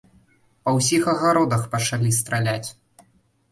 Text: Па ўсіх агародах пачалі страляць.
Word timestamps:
Па 0.67 0.73
ўсіх 0.77 1.03
агародах 1.13 1.69
пачалі 1.77 2.11
страляць. 2.23 2.69